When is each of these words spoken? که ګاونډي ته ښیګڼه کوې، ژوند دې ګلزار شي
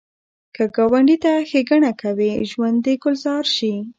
که 0.55 0.63
ګاونډي 0.75 1.17
ته 1.23 1.31
ښیګڼه 1.49 1.91
کوې، 2.01 2.31
ژوند 2.49 2.77
دې 2.85 2.93
ګلزار 3.03 3.45
شي 3.55 3.73